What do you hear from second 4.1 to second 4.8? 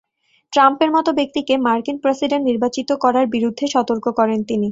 করেন তিনি।